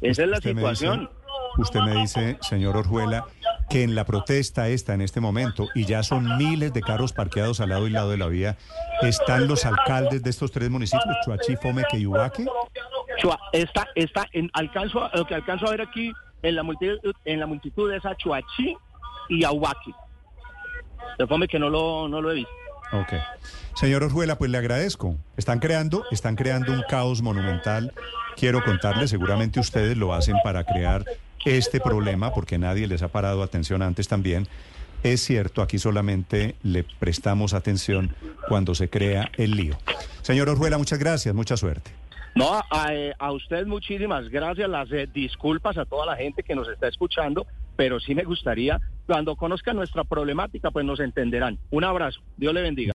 Esa 0.00 0.22
es 0.22 0.28
la 0.28 0.36
Usted 0.38 0.54
me 0.54 0.60
situación. 0.60 1.00
dice- 1.00 1.12
usted 1.58 1.80
me 1.80 1.94
dice, 2.00 2.38
señor 2.40 2.76
Orjuela, 2.76 3.24
que 3.70 3.82
en 3.84 3.94
la 3.94 4.04
protesta 4.04 4.68
esta 4.68 4.94
en 4.94 5.00
este 5.00 5.20
momento, 5.20 5.68
y 5.74 5.84
ya 5.84 6.02
son 6.02 6.36
miles 6.36 6.72
de 6.72 6.80
carros 6.82 7.12
parqueados 7.12 7.60
al 7.60 7.70
lado 7.70 7.86
y 7.86 7.90
lado 7.90 8.10
de 8.10 8.16
la 8.18 8.26
vía, 8.26 8.56
están 9.02 9.46
los 9.48 9.64
alcaldes 9.64 10.22
de 10.22 10.30
estos 10.30 10.50
tres 10.50 10.70
municipios, 10.70 11.14
Chuachi, 11.24 11.56
Fomeque 11.56 11.98
y 11.98 12.06
Ubaque. 12.06 12.44
Chua- 13.22 13.38
está, 13.52 13.86
está 13.94 14.26
en, 14.32 14.50
alcanzo, 14.54 15.08
lo 15.14 15.24
que 15.26 15.34
alcanzo 15.34 15.66
a 15.66 15.70
ver 15.70 15.82
aquí 15.82 16.12
en 16.42 16.56
la 16.56 16.62
multitud, 16.62 17.14
en 17.24 17.38
la 17.40 17.46
multitud 17.46 17.92
es 17.92 18.04
a 18.04 18.16
Chuachi 18.16 18.76
y 19.28 19.44
a 19.44 19.52
Déjame 21.18 21.48
que 21.48 21.58
no 21.58 21.68
lo, 21.70 22.08
no 22.08 22.20
lo 22.20 22.30
he 22.30 22.34
visto. 22.36 22.50
Ok. 22.92 23.12
Señor 23.74 24.02
Orjuela, 24.02 24.36
pues 24.36 24.50
le 24.50 24.58
agradezco. 24.58 25.16
Están 25.36 25.58
creando, 25.58 26.04
están 26.10 26.36
creando 26.36 26.72
un 26.72 26.82
caos 26.88 27.22
monumental. 27.22 27.92
Quiero 28.36 28.62
contarles, 28.64 29.10
seguramente 29.10 29.60
ustedes 29.60 29.96
lo 29.96 30.12
hacen 30.14 30.36
para 30.44 30.64
crear 30.64 31.04
este 31.44 31.80
problema, 31.80 32.32
porque 32.32 32.58
nadie 32.58 32.86
les 32.86 33.02
ha 33.02 33.08
parado 33.08 33.42
atención 33.42 33.82
antes 33.82 34.08
también. 34.08 34.46
Es 35.02 35.20
cierto, 35.24 35.62
aquí 35.62 35.78
solamente 35.78 36.54
le 36.62 36.84
prestamos 36.84 37.54
atención 37.54 38.14
cuando 38.48 38.74
se 38.74 38.88
crea 38.88 39.30
el 39.36 39.52
lío. 39.52 39.76
Señor 40.22 40.48
Orjuela, 40.48 40.78
muchas 40.78 40.98
gracias, 40.98 41.34
mucha 41.34 41.56
suerte. 41.56 41.90
No, 42.34 42.52
a, 42.54 42.64
a- 42.70 42.90
a 43.18 43.32
usted 43.32 43.66
muchísimas 43.66 44.28
gracias, 44.28 44.68
las 44.68 44.90
eh, 44.92 45.08
disculpas 45.12 45.76
a 45.76 45.84
toda 45.84 46.06
la 46.06 46.16
gente 46.16 46.42
que 46.42 46.54
nos 46.54 46.68
está 46.68 46.88
escuchando, 46.88 47.46
pero 47.76 47.98
sí 48.00 48.14
me 48.14 48.22
gustaría, 48.22 48.78
cuando 49.06 49.36
conozcan 49.36 49.76
nuestra 49.76 50.04
problemática, 50.04 50.70
pues 50.70 50.84
nos 50.84 51.00
entenderán. 51.00 51.58
Un 51.70 51.84
abrazo, 51.84 52.20
Dios 52.36 52.54
le 52.54 52.62
bendiga. 52.62 52.90